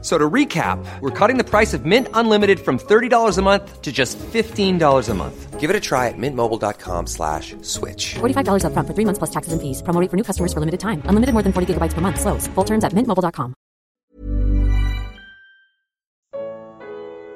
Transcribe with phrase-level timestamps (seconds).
[0.00, 3.90] So to recap, we're cutting the price of Mint Unlimited from $30 a month to
[3.90, 5.58] just $15 a month.
[5.58, 8.14] Give it a try at mintmobile.com slash switch.
[8.20, 9.82] $45 upfront for three months plus taxes and fees.
[9.82, 11.02] Promo rate for new customers for limited time.
[11.06, 12.20] Unlimited more than 40 gigabytes per month.
[12.20, 12.46] Slows.
[12.54, 13.54] Full terms at mintmobile.com.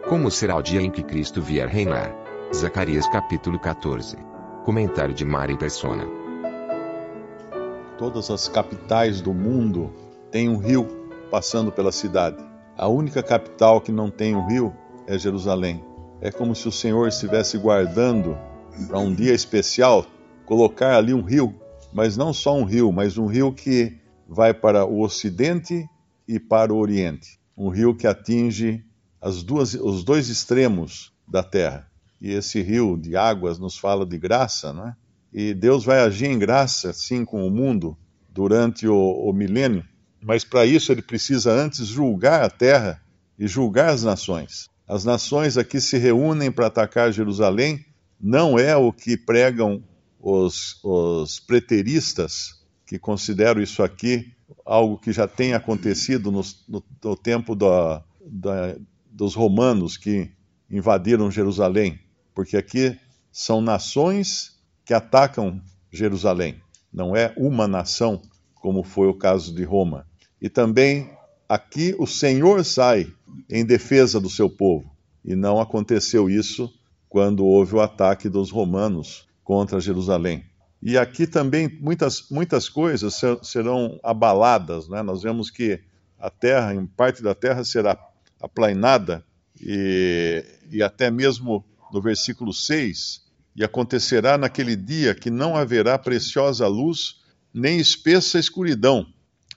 [0.09, 2.15] Como será o dia em que Cristo vier reinar?
[2.55, 4.17] Zacarias capítulo 14.
[4.65, 6.05] Comentário de Mari Persona.
[7.99, 9.91] Todas as capitais do mundo
[10.31, 10.87] têm um rio
[11.31, 12.52] passando pela cidade.
[12.83, 14.75] A única capital que não tem um rio
[15.07, 15.85] é Jerusalém.
[16.21, 18.37] É como se o Senhor estivesse guardando
[18.89, 20.05] para um dia especial
[20.45, 21.55] colocar ali um rio,
[21.93, 25.89] mas não só um rio, mas um rio que vai para o ocidente
[26.27, 27.39] e para o oriente.
[27.57, 28.85] Um rio que atinge
[29.21, 31.89] as duas, os dois extremos da terra.
[32.21, 34.97] E esse rio de águas nos fala de graça, não é?
[35.33, 37.97] E Deus vai agir em graça, sim, com o mundo
[38.29, 39.85] durante o, o milênio,
[40.23, 43.03] mas para isso ele precisa antes julgar a terra
[43.39, 44.71] e julgar as nações.
[44.87, 47.85] As nações aqui se reúnem para atacar Jerusalém,
[48.21, 49.83] não é o que pregam
[50.21, 54.33] os, os preteristas, que consideram isso aqui
[54.65, 58.77] algo que já tem acontecido no, no, no tempo da, da,
[59.11, 60.31] dos romanos que
[60.71, 61.99] invadiram Jerusalém,
[62.35, 62.97] porque aqui
[63.31, 66.61] são nações que atacam Jerusalém,
[66.93, 68.23] não é uma nação,
[68.55, 70.07] como foi o caso de Roma.
[70.43, 71.09] E também
[71.49, 73.07] aqui o Senhor sai
[73.49, 74.91] em defesa do seu povo,
[75.25, 76.69] e não aconteceu isso
[77.09, 80.45] quando houve o ataque dos romanos contra Jerusalém.
[80.83, 84.89] E aqui também muitas, muitas coisas serão abaladas.
[84.89, 85.01] Né?
[85.01, 85.79] Nós vemos que
[86.19, 87.97] a terra, em parte da terra, será
[88.41, 89.25] aplainada,
[89.61, 93.23] e, e até mesmo no versículo 6,
[93.55, 97.21] e acontecerá naquele dia que não haverá preciosa luz,
[97.55, 99.07] nem espessa escuridão,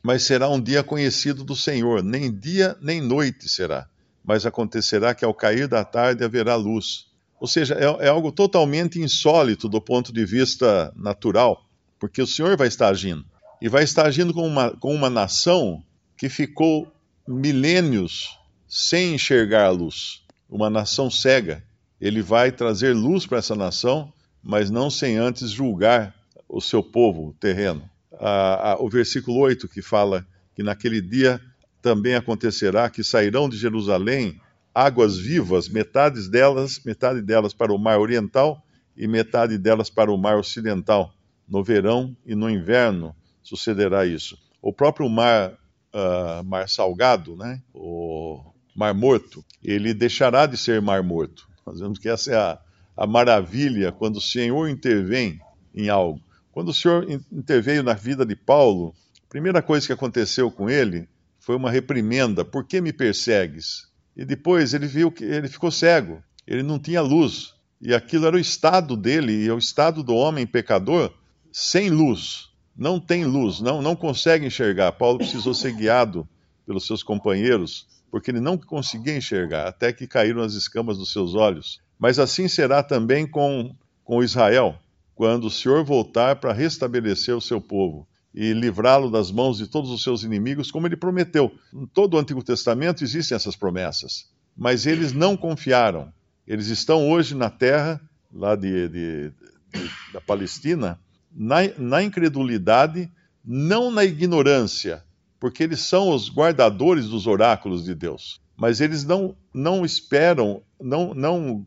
[0.05, 3.89] mas será um dia conhecido do Senhor, nem dia nem noite será,
[4.23, 7.07] mas acontecerá que ao cair da tarde haverá luz.
[7.39, 11.65] Ou seja, é, é algo totalmente insólito do ponto de vista natural,
[11.99, 13.25] porque o Senhor vai estar agindo.
[13.59, 15.81] E vai estar agindo com uma, com uma nação
[16.15, 16.87] que ficou
[17.27, 18.37] milênios
[18.67, 21.63] sem enxergar a luz, uma nação cega.
[21.99, 26.13] Ele vai trazer luz para essa nação, mas não sem antes julgar
[26.47, 27.89] o seu povo terreno.
[28.19, 31.39] Ah, ah, o versículo 8 que fala que naquele dia
[31.81, 34.39] também acontecerá que sairão de Jerusalém
[34.73, 38.61] águas vivas, metade delas, metade delas para o mar oriental
[38.97, 41.13] e metade delas para o mar ocidental.
[41.47, 44.37] No verão e no inverno sucederá isso.
[44.61, 45.53] O próprio mar,
[45.93, 47.61] uh, mar salgado, né?
[47.73, 48.41] o
[48.75, 51.47] mar morto, ele deixará de ser mar morto.
[51.65, 52.59] Nós vemos que essa é a,
[52.97, 55.39] a maravilha quando o Senhor intervém
[55.73, 56.19] em algo.
[56.55, 58.95] Quando o Senhor interveio na vida de Paulo,
[59.25, 61.05] a primeira coisa que aconteceu com ele
[61.37, 63.89] foi uma reprimenda: Por que me persegues?
[64.15, 67.53] E depois ele viu que ele ficou cego, ele não tinha luz.
[67.81, 71.13] E aquilo era o estado dele, e é o estado do homem pecador
[71.51, 72.51] sem luz.
[72.73, 74.93] Não tem luz, não, não consegue enxergar.
[74.93, 76.25] Paulo precisou ser guiado
[76.65, 81.35] pelos seus companheiros, porque ele não conseguia enxergar, até que caíram as escamas dos seus
[81.35, 81.81] olhos.
[81.99, 84.79] Mas assim será também com, com Israel,
[85.15, 89.89] quando o Senhor voltar para restabelecer o seu povo e livrá-lo das mãos de todos
[89.89, 91.55] os seus inimigos, como ele prometeu.
[91.73, 96.11] Em todo o Antigo Testamento existem essas promessas, mas eles não confiaram.
[96.45, 100.99] Eles estão hoje na terra, lá de, de, de da Palestina,
[101.31, 103.09] na, na incredulidade,
[103.43, 105.01] não na ignorância,
[105.39, 108.41] porque eles são os guardadores dos oráculos de Deus.
[108.57, 111.65] Mas eles não, não esperam, não, não,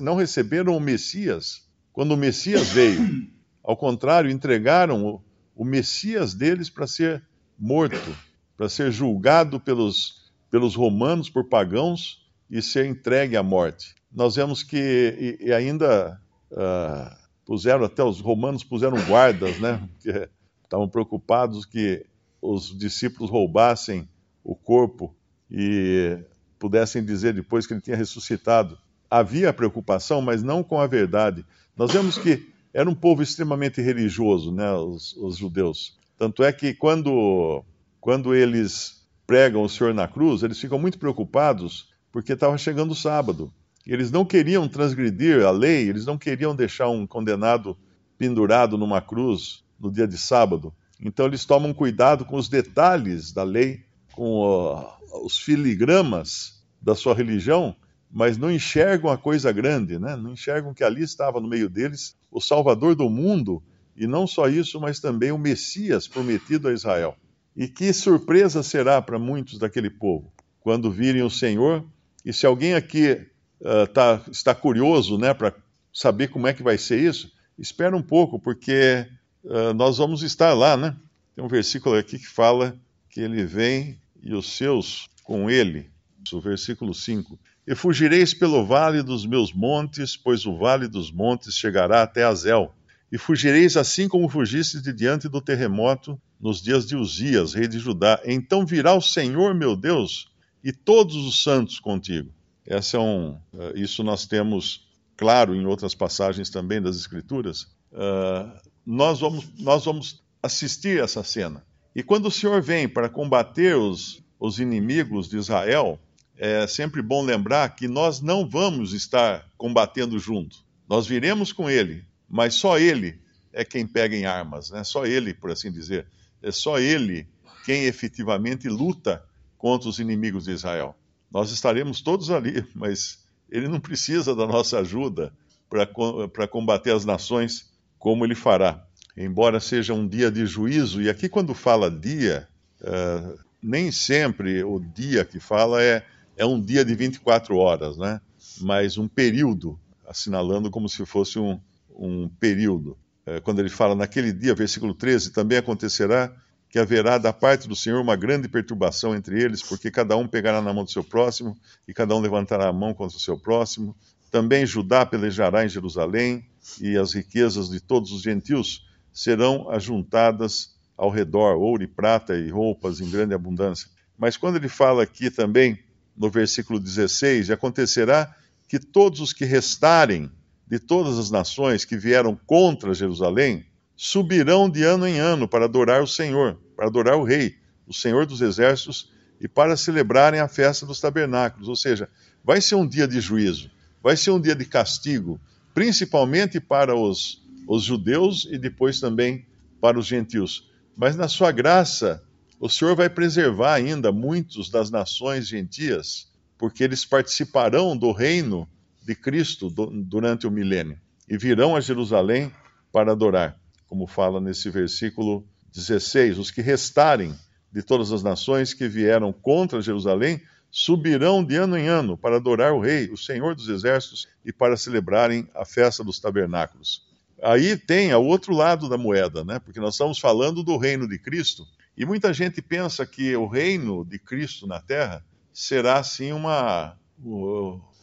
[0.00, 1.69] não receberam o Messias
[2.00, 3.28] quando o Messias veio.
[3.62, 5.20] Ao contrário, entregaram
[5.54, 7.22] o Messias deles para ser
[7.58, 8.16] morto,
[8.56, 13.94] para ser julgado pelos, pelos romanos, por pagãos, e ser entregue à morte.
[14.10, 16.18] Nós vemos que, e, e ainda
[16.52, 17.14] uh,
[17.44, 19.86] puseram, até os romanos puseram guardas, né?
[20.00, 20.26] Que
[20.64, 22.06] estavam preocupados que
[22.40, 24.08] os discípulos roubassem
[24.42, 25.14] o corpo
[25.50, 26.18] e
[26.58, 28.78] pudessem dizer depois que ele tinha ressuscitado.
[29.10, 31.44] Havia preocupação, mas não com a verdade.
[31.76, 35.98] Nós vemos que era um povo extremamente religioso, né, os, os judeus.
[36.16, 37.64] Tanto é que quando,
[38.00, 42.96] quando eles pregam o Senhor na cruz, eles ficam muito preocupados porque estava chegando o
[42.96, 43.52] sábado.
[43.86, 47.76] Eles não queriam transgredir a lei, eles não queriam deixar um condenado
[48.18, 50.72] pendurado numa cruz no dia de sábado.
[51.00, 53.82] Então eles tomam cuidado com os detalhes da lei
[54.12, 54.86] com
[55.24, 57.74] os filigramas da sua religião,
[58.10, 60.16] mas não enxergam a coisa grande, né?
[60.16, 63.62] não enxergam que ali estava no meio deles o Salvador do mundo,
[63.96, 67.16] e não só isso, mas também o Messias prometido a Israel.
[67.56, 71.84] E que surpresa será para muitos daquele povo quando virem o Senhor.
[72.24, 73.26] E se alguém aqui
[73.60, 75.54] uh, tá, está curioso né, para
[75.92, 79.06] saber como é que vai ser isso, espera um pouco, porque
[79.44, 80.76] uh, nós vamos estar lá.
[80.76, 80.96] Né?
[81.34, 82.78] Tem um versículo aqui que fala
[83.10, 85.90] que ele vem e os seus com ele.
[86.32, 87.38] O versículo 5.
[87.66, 92.74] E fugireis pelo vale dos meus montes, pois o vale dos montes chegará até Azel.
[93.12, 97.78] E fugireis assim como fugistes de diante do terremoto nos dias de Uzias, rei de
[97.78, 98.20] Judá.
[98.24, 100.28] Então virá o Senhor, meu Deus,
[100.64, 102.32] e todos os santos contigo.
[102.66, 103.38] É um, uh,
[103.74, 107.62] isso nós temos claro em outras passagens também das Escrituras.
[107.92, 108.50] Uh,
[108.86, 111.64] nós, vamos, nós vamos assistir essa cena.
[111.94, 115.98] E quando o Senhor vem para combater os, os inimigos de Israel,
[116.42, 120.64] é sempre bom lembrar que nós não vamos estar combatendo junto.
[120.88, 123.20] Nós viremos com ele, mas só ele
[123.52, 124.82] é quem pega em armas, né?
[124.82, 126.06] Só ele, por assim dizer,
[126.42, 127.28] é só ele
[127.66, 129.22] quem efetivamente luta
[129.58, 130.96] contra os inimigos de Israel.
[131.30, 133.18] Nós estaremos todos ali, mas
[133.50, 135.30] ele não precisa da nossa ajuda
[135.68, 138.82] para combater as nações como ele fará.
[139.14, 142.48] Embora seja um dia de juízo, e aqui quando fala dia,
[142.80, 146.02] uh, nem sempre o dia que fala é,
[146.40, 148.18] é um dia de 24 horas, né?
[148.62, 149.78] mas um período,
[150.08, 151.60] assinalando como se fosse um,
[151.94, 152.96] um período.
[153.26, 156.34] Uh, quando ele fala naquele dia, versículo 13, também acontecerá
[156.70, 160.62] que haverá da parte do Senhor uma grande perturbação entre eles, porque cada um pegará
[160.62, 161.54] na mão do seu próximo,
[161.86, 163.94] e cada um levantará a mão contra o seu próximo.
[164.30, 166.46] Também Judá pelejará em Jerusalém,
[166.80, 172.48] e as riquezas de todos os gentios serão ajuntadas ao redor, ouro e prata e
[172.48, 173.88] roupas em grande abundância.
[174.16, 175.78] Mas quando ele fala aqui também,
[176.20, 178.36] no versículo 16, e acontecerá
[178.68, 180.30] que todos os que restarem
[180.68, 183.64] de todas as nações que vieram contra Jerusalém,
[183.96, 187.56] subirão de ano em ano para adorar o Senhor, para adorar o Rei,
[187.86, 191.68] o Senhor dos Exércitos, e para celebrarem a festa dos tabernáculos.
[191.68, 192.06] Ou seja,
[192.44, 193.70] vai ser um dia de juízo,
[194.02, 195.40] vai ser um dia de castigo,
[195.72, 199.46] principalmente para os, os judeus e depois também
[199.80, 200.70] para os gentios.
[200.94, 202.22] Mas na sua graça,
[202.60, 208.68] o Senhor vai preservar ainda muitos das nações gentias, porque eles participarão do reino
[209.02, 210.96] de Cristo durante o milênio
[211.28, 212.52] e virão a Jerusalém
[212.92, 213.58] para adorar
[213.90, 217.34] como fala nesse versículo 16: os que restarem
[217.72, 220.40] de todas as nações que vieram contra Jerusalém
[220.70, 224.76] subirão de ano em ano para adorar o Rei, o Senhor dos Exércitos, e para
[224.76, 227.04] celebrarem a festa dos tabernáculos.
[227.42, 229.58] Aí tem o outro lado da moeda, né?
[229.58, 231.66] Porque nós estamos falando do reino de Cristo,
[231.96, 236.96] e muita gente pensa que o reino de Cristo na terra será assim uma,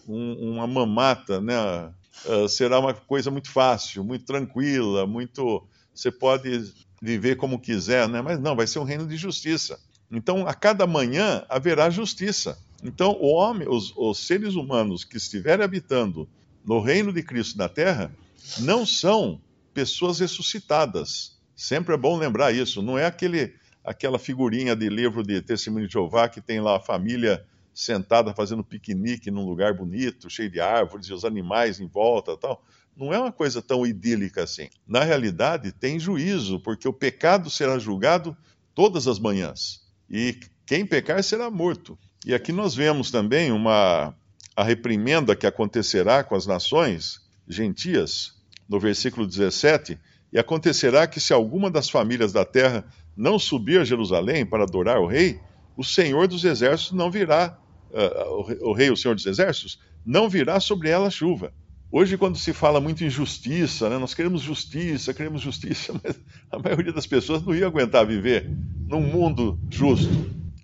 [0.07, 1.55] uma mamata, né?
[2.25, 8.21] Uh, será uma coisa muito fácil, muito tranquila, muito você pode viver como quiser, né?
[8.21, 9.79] mas não, vai ser um reino de justiça.
[10.11, 12.57] Então, a cada manhã haverá justiça.
[12.83, 16.29] Então, homem, os, os seres humanos que estiverem habitando
[16.65, 18.11] no reino de Cristo na terra,
[18.59, 19.41] não são
[19.73, 21.37] pessoas ressuscitadas.
[21.55, 22.81] Sempre é bom lembrar isso.
[22.81, 23.55] Não é aquele,
[23.87, 28.63] aquela figurinha de livro de Testemunho de Jeová que tem lá a família sentada fazendo
[28.63, 32.61] piquenique num lugar bonito, cheio de árvores e os animais em volta tal
[32.97, 34.69] não é uma coisa tão idílica assim.
[34.87, 38.35] Na realidade, tem juízo, porque o pecado será julgado
[38.73, 39.81] todas as manhãs.
[40.09, 41.97] E quem pecar será morto.
[42.25, 44.15] E aqui nós vemos também uma
[44.55, 48.33] a reprimenda que acontecerá com as nações gentias,
[48.67, 49.99] no versículo 17,
[50.33, 52.83] e acontecerá que se alguma das famílias da terra
[53.17, 55.39] não subir a Jerusalém para adorar o rei,
[55.75, 57.57] o Senhor dos exércitos não virá,
[57.91, 61.51] uh, o rei, o Senhor dos exércitos, não virá sobre ela chuva.
[61.91, 66.19] Hoje, quando se fala muito em justiça, né, nós queremos justiça, queremos justiça, mas
[66.51, 68.49] a maioria das pessoas não ia aguentar viver
[68.87, 70.13] num mundo justo,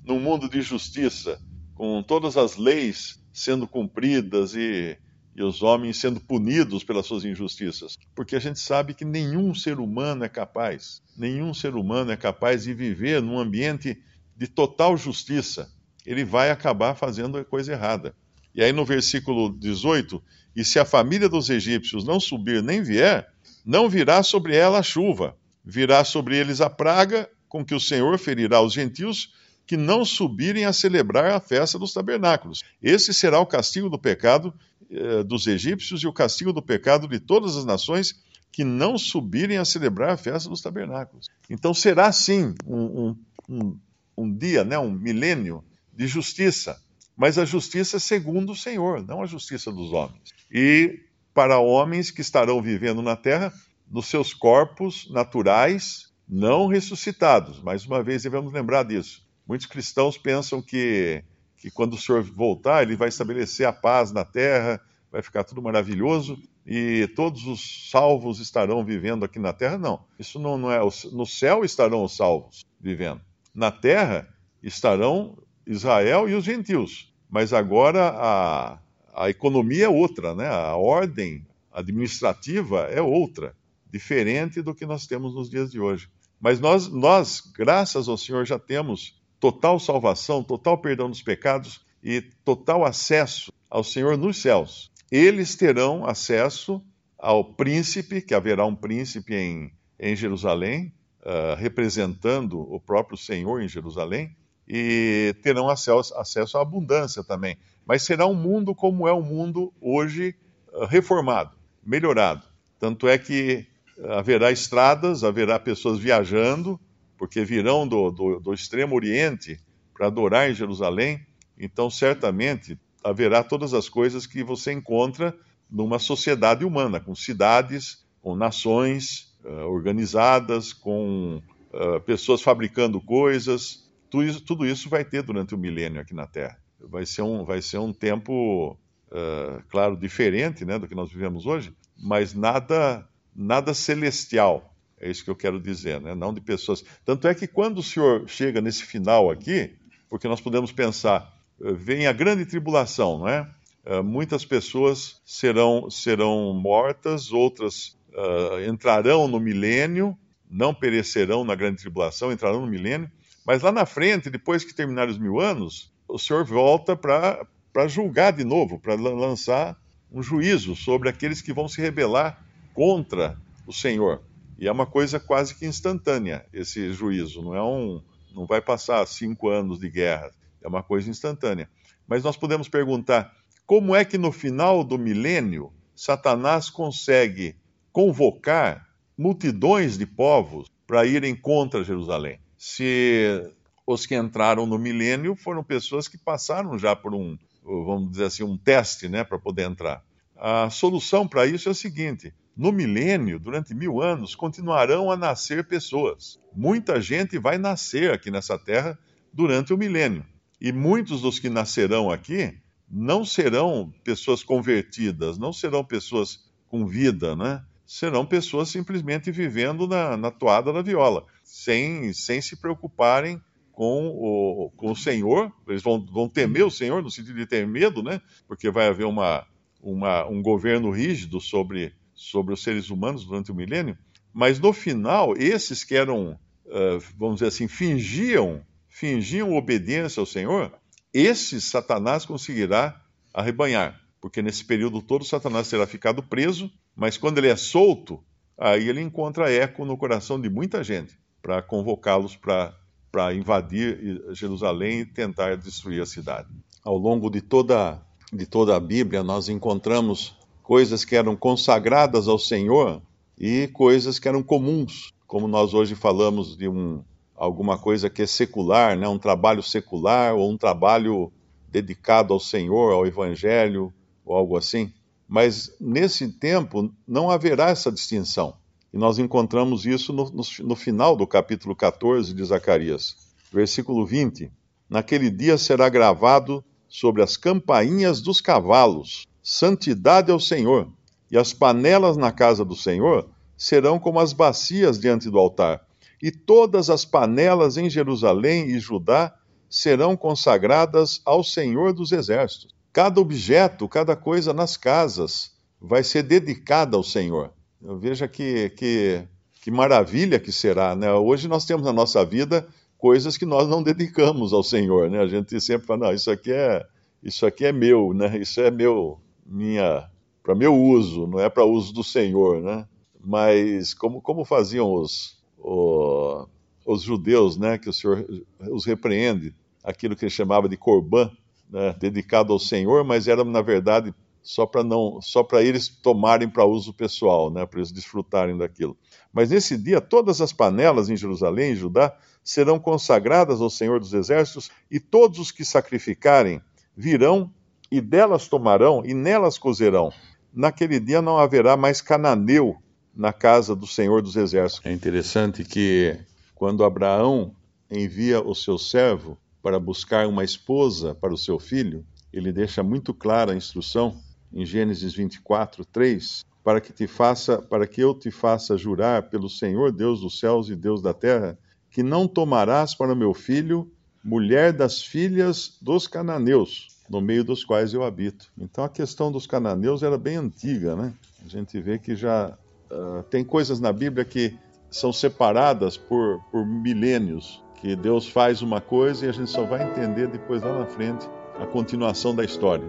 [0.06, 1.42] num mundo de justiça,
[1.74, 4.98] com todas as leis sendo cumpridas e,
[5.36, 7.98] e os homens sendo punidos pelas suas injustiças.
[8.16, 12.64] Porque a gente sabe que nenhum ser humano é capaz, nenhum ser humano é capaz
[12.64, 13.98] de viver num ambiente
[14.36, 15.72] de total justiça.
[16.06, 18.16] Ele vai acabar fazendo a coisa errada.
[18.54, 20.22] E aí no versículo 18
[20.56, 23.28] e se a família dos egípcios não subir nem vier,
[23.66, 25.36] não virá sobre ela a chuva,
[25.66, 29.34] virá sobre eles a praga com que o Senhor ferirá os gentios
[29.66, 32.64] que não subirem a celebrar a festa dos tabernáculos.
[32.82, 34.54] Esse será o castigo do pecado
[34.90, 39.58] eh, dos egípcios e o castigo do pecado de todas as nações que não subirem
[39.58, 41.28] a celebrar a festa dos tabernáculos.
[41.50, 43.18] Então será sim um, um,
[43.50, 43.80] um,
[44.16, 46.80] um dia, né, um milênio de justiça,
[47.18, 50.34] mas a justiça segundo o Senhor, não a justiça dos homens.
[50.52, 51.00] E
[51.34, 53.52] para homens que estarão vivendo na terra
[53.90, 57.62] nos seus corpos naturais, não ressuscitados.
[57.62, 59.24] Mais uma vez devemos lembrar disso.
[59.48, 61.24] Muitos cristãos pensam que,
[61.58, 64.80] que quando o Senhor voltar, ele vai estabelecer a paz na terra,
[65.12, 69.78] vai ficar tudo maravilhoso e todos os salvos estarão vivendo aqui na terra.
[69.78, 70.80] Não, isso não, não é.
[71.12, 73.22] No céu estarão os salvos vivendo.
[73.54, 74.28] Na terra
[74.62, 77.14] estarão Israel e os gentios.
[77.30, 78.80] Mas agora a,
[79.14, 80.48] a economia é outra, né?
[80.48, 83.56] a ordem administrativa é outra,
[83.92, 86.10] diferente do que nós temos nos dias de hoje.
[86.40, 92.22] Mas nós, nós, graças ao Senhor, já temos total salvação, total perdão dos pecados e
[92.22, 94.90] total acesso ao Senhor nos céus.
[95.12, 96.82] Eles terão acesso
[97.20, 99.70] ao príncipe, que haverá um príncipe em,
[100.00, 104.34] em Jerusalém, uh, representando o próprio Senhor em Jerusalém,
[104.66, 107.58] e terão acesso, acesso à abundância também.
[107.86, 110.36] Mas será um mundo como é o mundo hoje
[110.72, 111.52] uh, reformado,
[111.86, 112.46] melhorado.
[112.80, 113.68] Tanto é que
[114.08, 116.80] haverá estradas, haverá pessoas viajando,
[117.24, 119.58] porque virão do, do, do extremo oriente
[119.94, 121.26] para adorar em Jerusalém.
[121.58, 125.34] Então, certamente, haverá todas as coisas que você encontra
[125.72, 133.90] numa sociedade humana, com cidades, com nações uh, organizadas, com uh, pessoas fabricando coisas.
[134.10, 136.60] Tudo isso, tudo isso, vai ter durante o milênio aqui na Terra.
[136.78, 138.78] Vai ser um, vai ser um tempo,
[139.08, 144.73] uh, claro, diferente né, do que nós vivemos hoje, mas nada, nada celestial.
[145.04, 146.16] É isso que eu quero dizer, né?
[146.16, 146.82] não de pessoas.
[147.04, 149.76] Tanto é que quando o Senhor chega nesse final aqui,
[150.10, 153.46] porque nós podemos pensar, vem a grande tribulação, não é?
[153.86, 160.18] Uh, muitas pessoas serão, serão mortas, outras uh, entrarão no milênio,
[160.50, 163.12] não perecerão na grande tribulação, entrarão no milênio,
[163.46, 168.32] mas lá na frente, depois que terminar os mil anos, o Senhor volta para julgar
[168.32, 169.78] de novo, para lançar
[170.10, 172.42] um juízo sobre aqueles que vão se rebelar
[172.74, 174.22] contra o Senhor.
[174.58, 178.02] E é uma coisa quase que instantânea esse juízo, não é um,
[178.34, 180.32] não vai passar cinco anos de guerra
[180.64, 181.70] é uma coisa instantânea.
[182.08, 187.56] Mas nós podemos perguntar: como é que no final do milênio Satanás consegue
[187.92, 192.40] convocar multidões de povos para irem contra Jerusalém?
[192.58, 193.44] Se
[193.86, 198.44] os que entraram no milênio foram pessoas que passaram já por um, vamos dizer assim,
[198.44, 200.02] um teste né, para poder entrar.
[200.38, 205.68] A solução para isso é a seguinte: no milênio, durante mil anos, continuarão a nascer
[205.68, 206.40] pessoas.
[206.56, 208.98] Muita gente vai nascer aqui nessa terra
[209.32, 210.26] durante o milênio.
[210.62, 212.56] E muitos dos que nascerão aqui
[212.90, 217.64] não serão pessoas convertidas, não serão pessoas com vida, né?
[217.86, 223.42] Serão pessoas simplesmente vivendo na, na toada da viola, sem, sem se preocuparem
[223.72, 225.52] com o, com o Senhor.
[225.68, 228.22] Eles vão, vão temer o Senhor, no sentido de ter medo, né?
[228.48, 229.46] Porque vai haver uma,
[229.82, 231.94] uma, um governo rígido sobre,
[232.24, 233.98] sobre os seres humanos durante o milênio.
[234.34, 238.64] Mas no final, esses que eram, uh, vamos dizer assim, fingiam
[238.94, 240.72] fingiam obediência ao Senhor,
[241.12, 243.02] esse Satanás conseguirá
[243.34, 248.24] arrebanhar, porque nesse período todo Satanás terá ficado preso, mas quando ele é solto,
[248.56, 255.06] aí ele encontra eco no coração de muita gente para convocá-los para invadir Jerusalém e
[255.06, 256.48] tentar destruir a cidade.
[256.84, 258.00] Ao longo de toda,
[258.32, 263.02] de toda a Bíblia, nós encontramos coisas que eram consagradas ao Senhor
[263.38, 267.04] e coisas que eram comuns, como nós hoje falamos de um
[267.36, 269.08] alguma coisa que é secular, né?
[269.08, 271.32] um trabalho secular ou um trabalho
[271.68, 273.94] dedicado ao Senhor, ao Evangelho
[274.24, 274.94] ou algo assim.
[275.28, 278.56] Mas nesse tempo não haverá essa distinção.
[278.94, 283.16] E nós encontramos isso no, no, no final do capítulo 14 de Zacarias,
[283.52, 284.52] versículo 20.
[284.88, 290.88] Naquele dia será gravado sobre as campainhas dos cavalos: Santidade ao Senhor.
[291.30, 295.86] E as panelas na casa do Senhor serão como as bacias diante do altar
[296.24, 299.36] e todas as panelas em Jerusalém e Judá
[299.70, 302.74] serão consagradas ao Senhor dos Exércitos.
[302.94, 307.52] Cada objeto, cada coisa nas casas vai ser dedicada ao Senhor.
[308.00, 309.22] Veja que, que,
[309.62, 310.96] que maravilha que será.
[310.96, 311.12] Né?
[311.12, 312.66] Hoje nós temos na nossa vida
[312.98, 315.10] coisas que nós não dedicamos ao Senhor.
[315.10, 315.20] Né?
[315.20, 316.86] A gente sempre fala, não, isso aqui é,
[317.22, 318.38] isso aqui é meu, né?
[318.38, 320.10] isso é meu, minha,
[320.42, 322.62] para meu uso, não é para uso do Senhor.
[322.62, 322.88] Né?
[323.24, 326.48] Mas como, como faziam os, o,
[326.86, 328.26] os judeus, né, que o Senhor
[328.72, 331.32] os repreende, aquilo que ele chamava de corban,
[331.70, 336.50] né, dedicado ao Senhor, mas era, na verdade, só para não, só para eles tomarem
[336.50, 338.98] para uso pessoal, né, para eles desfrutarem daquilo.
[339.32, 344.14] Mas nesse dia todas as panelas em Jerusalém e Judá serão consagradas ao Senhor dos
[344.14, 346.62] Exércitos e todos os que sacrificarem
[346.96, 347.52] virão
[347.94, 350.12] e delas tomarão e nelas cozerão.
[350.52, 352.76] Naquele dia não haverá mais cananeu
[353.16, 354.84] na casa do Senhor dos Exércitos.
[354.84, 356.18] É interessante que
[356.56, 357.54] quando Abraão
[357.92, 363.14] envia o seu servo para buscar uma esposa para o seu filho, ele deixa muito
[363.14, 364.20] clara a instrução
[364.52, 369.48] em Gênesis 24, 3, para que te faça, para que eu te faça jurar pelo
[369.48, 371.60] Senhor Deus dos céus e Deus da terra,
[371.92, 373.88] que não tomarás para meu filho
[374.24, 378.52] mulher das filhas dos cananeus, no meio dos quais eu habito.
[378.58, 381.14] Então a questão dos cananeus era bem antiga, né?
[381.46, 382.58] A gente vê que já
[382.92, 384.58] uh, tem coisas na Bíblia que
[384.90, 389.84] são separadas por, por milênios, que Deus faz uma coisa e a gente só vai
[389.84, 391.30] entender depois lá na frente
[391.60, 392.86] a continuação da história.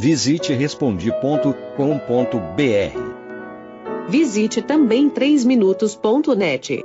[0.00, 1.58] Visite respondi.com.br.
[4.08, 6.84] Visite também 3minutos.net.